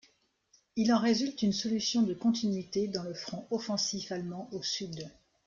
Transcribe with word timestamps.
Il 0.77 0.91
en 0.93 0.97
résulte 0.97 1.43
une 1.43 1.53
solution 1.53 2.01
de 2.01 2.15
continuité 2.15 2.87
dans 2.87 3.03
le 3.03 3.13
front 3.13 3.45
offensif 3.51 4.11
allemand 4.11 4.49
au 4.51 4.63
sud. 4.63 5.07